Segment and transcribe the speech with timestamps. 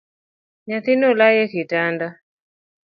[0.67, 2.07] Nyathino olayo e kitanda.